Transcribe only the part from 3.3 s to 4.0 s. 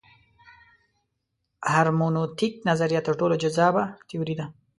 جذابه